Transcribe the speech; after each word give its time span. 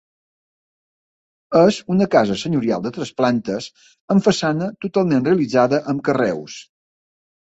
És 1.57 1.75
una 1.95 2.05
casa 2.15 2.37
senyorial 2.43 2.81
de 2.87 2.91
tres 2.95 3.11
plantes 3.21 3.67
amb 4.15 4.25
façana 4.29 4.69
totalment 4.87 5.29
realitzada 5.31 5.83
amb 5.93 6.05
carreus. 6.09 6.57